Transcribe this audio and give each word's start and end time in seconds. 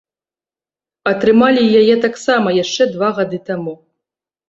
Атрымалі 1.11 1.67
яе 1.83 1.95
таксама 2.09 2.57
яшчэ 2.63 2.83
два 2.97 3.15
гады 3.23 3.37
таму. 3.53 3.73